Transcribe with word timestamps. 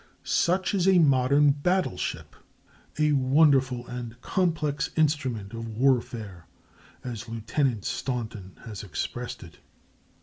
Such 0.23 0.73
is 0.73 0.87
a 0.87 0.97
modern 0.97 1.51
battle 1.51 1.95
ship—a 1.95 3.11
"wonderful 3.11 3.85
and 3.85 4.19
complex 4.21 4.89
instrument 4.95 5.53
of 5.53 5.77
warfare," 5.77 6.47
as 7.03 7.29
Lieutenant 7.29 7.85
Staunton 7.85 8.53
has 8.65 8.81
expressed 8.81 9.43
it. 9.43 9.59